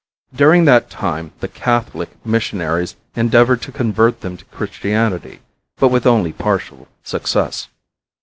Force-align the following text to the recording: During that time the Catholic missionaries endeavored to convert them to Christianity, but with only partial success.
During 0.35 0.65
that 0.65 0.89
time 0.89 1.31
the 1.41 1.47
Catholic 1.47 2.09
missionaries 2.25 2.95
endeavored 3.15 3.61
to 3.61 3.71
convert 3.71 4.21
them 4.21 4.35
to 4.35 4.45
Christianity, 4.45 5.41
but 5.77 5.89
with 5.89 6.07
only 6.07 6.33
partial 6.33 6.87
success. 7.03 7.67